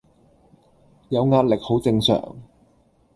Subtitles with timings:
[1.09, 2.35] 有壓力好正常